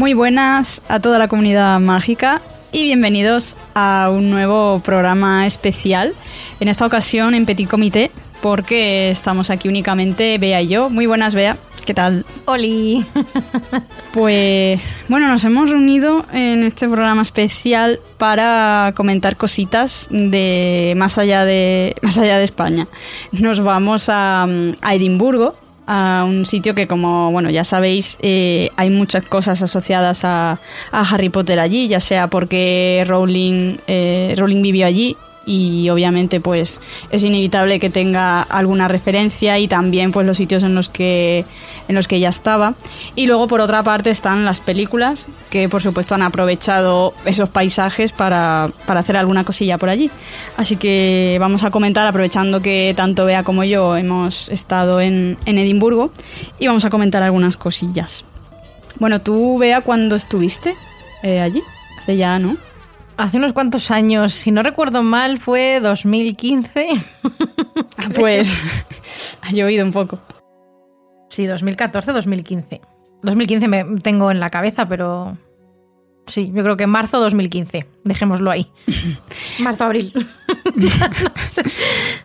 [0.00, 2.40] Muy buenas a toda la comunidad mágica
[2.72, 6.14] y bienvenidos a un nuevo programa especial.
[6.58, 8.10] En esta ocasión en Petit Comité,
[8.40, 10.88] porque estamos aquí únicamente Bea y yo.
[10.88, 11.58] Muy buenas, Bea.
[11.84, 12.24] ¿Qué tal?
[12.46, 13.04] Oli.
[14.14, 21.44] Pues bueno, nos hemos reunido en este programa especial para comentar cositas de más allá
[21.44, 22.88] de más allá de España.
[23.30, 24.48] Nos vamos a,
[24.80, 25.54] a Edimburgo,
[25.92, 30.60] a un sitio que como bueno ya sabéis eh, hay muchas cosas asociadas a,
[30.92, 36.80] a, Harry Potter allí, ya sea porque Rowling, eh, Rowling vivió allí y obviamente pues
[37.10, 41.44] es inevitable que tenga alguna referencia y también pues los sitios en los que
[41.88, 42.74] en los que ella estaba.
[43.16, 48.12] Y luego por otra parte están las películas que por supuesto han aprovechado esos paisajes
[48.12, 50.10] para, para hacer alguna cosilla por allí.
[50.56, 55.58] Así que vamos a comentar aprovechando que tanto Bea como yo hemos estado en, en
[55.58, 56.12] Edimburgo
[56.58, 58.24] y vamos a comentar algunas cosillas.
[58.98, 60.76] Bueno tú Bea cuando estuviste
[61.22, 61.62] eh, allí
[61.98, 62.56] hace ya no
[63.20, 66.88] Hace unos cuantos años, si no recuerdo mal, fue 2015.
[68.14, 68.50] Pues
[69.42, 70.18] ha llovido un poco.
[71.28, 72.80] Sí, 2014, 2015.
[73.22, 75.36] 2015 me tengo en la cabeza, pero
[76.26, 77.86] sí, yo creo que marzo 2015.
[78.04, 78.72] Dejémoslo ahí.
[79.58, 80.12] marzo, abril.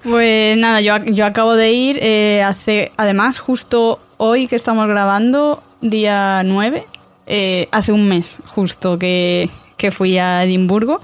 [0.04, 5.62] Pues nada, yo, yo acabo de ir eh, hace, además, justo hoy que estamos grabando,
[5.82, 6.86] día 9,
[7.26, 11.02] eh, hace un mes justo que, que fui a Edimburgo.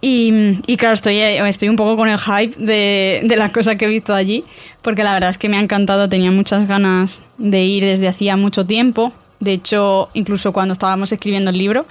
[0.00, 3.86] Y, y, claro, estoy, estoy un poco con el hype de, de las cosas que
[3.86, 4.44] he visto allí,
[4.82, 8.36] porque la verdad es que me ha encantado, tenía muchas ganas de ir desde hacía
[8.36, 9.12] mucho tiempo.
[9.40, 11.86] De hecho, incluso cuando estábamos escribiendo el libro,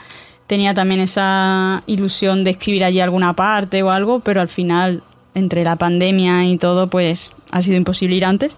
[0.47, 5.03] tenía también esa ilusión de escribir allí alguna parte o algo, pero al final,
[5.33, 8.55] entre la pandemia y todo, pues ha sido imposible ir antes.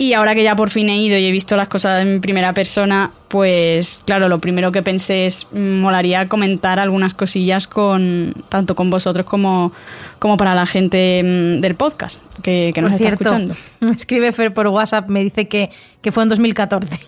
[0.00, 2.52] Y ahora que ya por fin he ido y he visto las cosas en primera
[2.52, 8.90] persona, pues claro, lo primero que pensé es molaría comentar algunas cosillas con tanto con
[8.90, 9.72] vosotros como,
[10.20, 11.22] como para la gente
[11.60, 13.56] del podcast que, que nos por está escuchando.
[13.80, 15.70] Me escribe Fer por WhatsApp, me dice que,
[16.00, 17.00] que fue en 2014.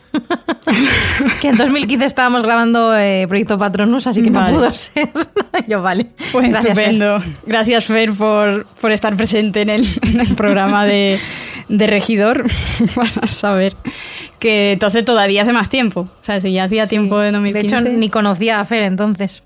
[1.41, 4.53] que en 2015 estábamos grabando eh, Proyecto Patronus, así que Vale.
[4.53, 5.11] no pudo ser.
[5.69, 6.07] Yo, vale.
[6.33, 6.85] Pues Gracias, Fer.
[6.91, 7.19] estupendo.
[7.47, 11.19] Gracias, Fer, por, por estar presente en el, en el programa de,
[11.71, 12.45] de Regidor
[12.95, 13.77] para saber
[14.39, 16.01] que entonces todavía hace más tiempo.
[16.21, 16.91] O sea, si ya hacía Sí.
[16.91, 17.67] tiempo de De 2015.
[17.77, 19.43] hecho, ni conocía a Fer entonces.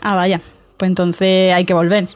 [0.00, 0.40] Ah, vaya.
[0.76, 2.08] Pues entonces hay que volver.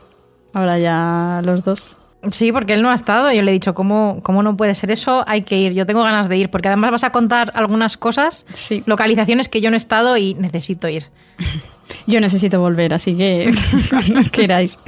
[0.53, 1.97] Ahora ya los dos.
[2.31, 3.31] Sí, porque él no ha estado.
[3.33, 5.25] Yo le he dicho, ¿cómo, ¿cómo no puede ser eso?
[5.27, 5.75] Hay que ir.
[5.75, 8.83] Yo tengo ganas de ir, porque además vas a contar algunas cosas, Sí.
[8.87, 11.05] localizaciones que yo no he estado y necesito ir.
[12.07, 13.53] Yo necesito volver, así que
[13.91, 14.79] cuando queráis.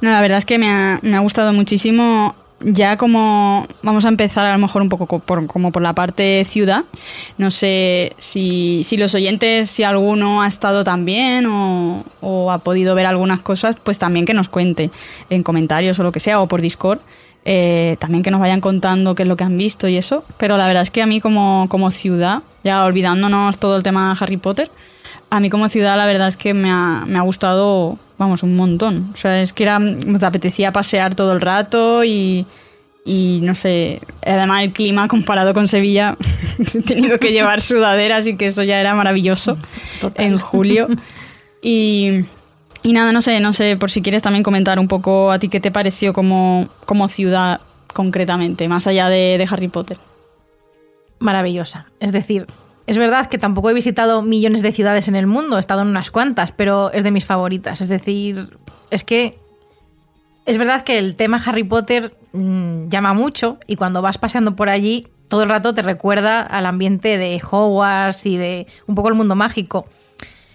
[0.00, 2.34] No, la verdad es que me ha, me ha gustado muchísimo.
[2.62, 5.94] Ya como vamos a empezar a lo mejor un poco co- por, como por la
[5.94, 6.84] parte ciudad.
[7.38, 12.94] No sé si, si los oyentes, si alguno ha estado también o, o ha podido
[12.94, 14.90] ver algunas cosas, pues también que nos cuente
[15.30, 17.00] en comentarios o lo que sea, o por Discord.
[17.46, 20.24] Eh, también que nos vayan contando qué es lo que han visto y eso.
[20.36, 24.12] Pero la verdad es que a mí como, como ciudad, ya olvidándonos todo el tema
[24.12, 24.70] de Harry Potter,
[25.30, 28.54] a mí como ciudad la verdad es que me ha, me ha gustado, vamos, un
[28.54, 29.10] montón.
[29.14, 32.46] O sea, es que era, te apetecía pasear todo el rato y,
[33.02, 36.18] y no sé, además el clima comparado con Sevilla,
[36.58, 39.56] he tenido que llevar sudaderas y que eso ya era maravilloso
[40.02, 40.26] Total.
[40.26, 40.88] en julio.
[41.62, 42.26] Y,
[42.82, 45.48] y nada, no sé, no sé, por si quieres también comentar un poco a ti
[45.48, 47.62] qué te pareció como, como ciudad
[47.94, 49.96] concretamente, más allá de, de Harry Potter.
[51.20, 51.86] maravillosa.
[52.00, 52.46] Es decir,
[52.90, 55.86] es verdad que tampoco he visitado millones de ciudades en el mundo, he estado en
[55.86, 57.80] unas cuantas, pero es de mis favoritas.
[57.80, 58.48] Es decir,
[58.90, 59.38] es que
[60.44, 64.68] es verdad que el tema Harry Potter mmm, llama mucho y cuando vas paseando por
[64.68, 69.14] allí, todo el rato te recuerda al ambiente de Hogwarts y de un poco el
[69.14, 69.86] mundo mágico.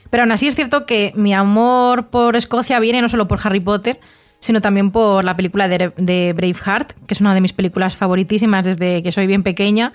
[0.09, 3.61] Pero aún así es cierto que mi amor por Escocia viene no solo por Harry
[3.61, 3.97] Potter,
[4.41, 9.01] sino también por la película de Braveheart, que es una de mis películas favoritísimas desde
[9.01, 9.93] que soy bien pequeña.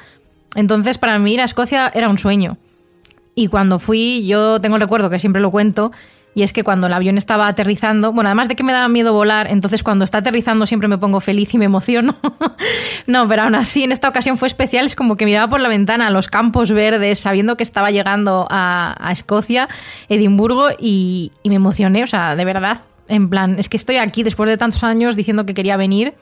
[0.55, 2.59] Entonces, para mí ir a Escocia era un sueño.
[3.35, 5.93] Y cuando fui, yo tengo el recuerdo que siempre lo cuento,
[6.35, 9.13] y es que cuando el avión estaba aterrizando, bueno, además de que me daba miedo
[9.13, 12.15] volar, entonces cuando está aterrizando siempre me pongo feliz y me emociono.
[13.07, 15.69] no, pero aún así en esta ocasión fue especial, es como que miraba por la
[15.69, 19.69] ventana los campos verdes, sabiendo que estaba llegando a, a Escocia,
[20.09, 24.23] Edimburgo, y, y me emocioné, o sea, de verdad, en plan, es que estoy aquí
[24.23, 26.15] después de tantos años diciendo que quería venir.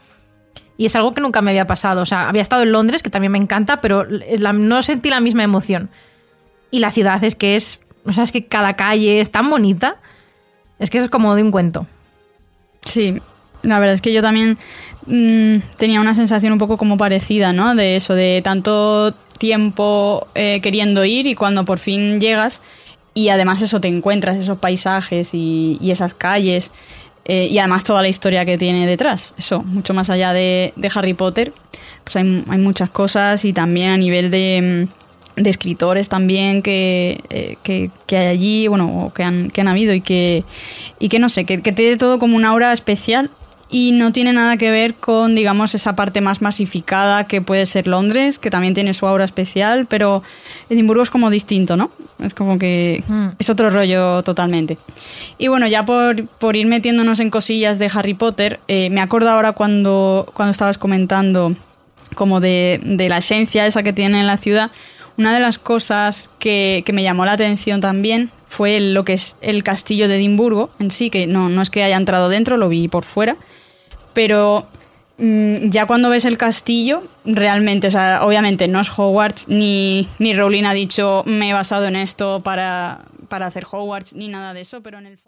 [0.78, 2.00] Y es algo que nunca me había pasado.
[2.00, 5.42] O sea, había estado en Londres, que también me encanta, pero no sentí la misma
[5.42, 5.90] emoción.
[6.70, 7.80] Y la ciudad es que es.
[8.06, 9.96] O sea, es que cada calle es tan bonita.
[10.78, 11.86] Es que es como de un cuento.
[12.84, 13.20] Sí,
[13.62, 14.56] la verdad es que yo también
[15.06, 17.75] mm, tenía una sensación un poco como parecida, ¿no?
[17.75, 22.62] De eso, de tanto tiempo eh, queriendo ir y cuando por fin llegas
[23.19, 26.70] y además eso te encuentras, esos paisajes y, esas calles.
[27.28, 29.34] Eh, y además toda la historia que tiene detrás.
[29.36, 31.52] Eso, mucho más allá de, Harry Potter,
[32.02, 34.88] pues hay, muchas cosas y también a nivel de,
[35.36, 40.44] mm, escritores también que, que, hay allí, bueno, que han, que han habido y que,
[40.98, 43.30] y que no sé, que, que tiene todo como una aura especial
[43.70, 47.86] y no tiene nada que ver con, digamos, esa parte más masificada que puede ser
[47.86, 50.22] Londres, que también tiene su aura especial, pero
[50.70, 51.90] Edimburgo es como distinto, ¿no?
[52.18, 53.28] Es como que mm.
[53.38, 54.78] es otro rollo totalmente.
[55.36, 59.30] Y bueno, ya por, por, ir metiéndonos en cosillas de Harry Potter, eh, me acuerdo
[59.30, 61.54] ahora cuando, cuando estabas comentando
[62.14, 64.70] como de, de la esencia esa que tiene en la ciudad,
[65.18, 69.36] una de las cosas que, que me llamó la atención también fue lo que es
[69.40, 72.68] el castillo de Edimburgo en sí, que no, no es que haya entrado dentro, lo
[72.68, 73.36] vi por fuera,
[74.14, 74.66] pero
[75.18, 80.34] mm, ya cuando ves el castillo, realmente, o sea, obviamente no es Hogwarts, ni, ni
[80.34, 84.62] Rowling ha dicho me he basado en esto para, para hacer Hogwarts, ni nada de
[84.62, 85.18] eso, pero en el...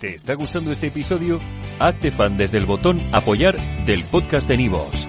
[0.00, 1.40] ¿Te está gustando este episodio?
[1.78, 3.56] Hazte fan desde el botón apoyar
[3.86, 5.08] del podcast de Nivos.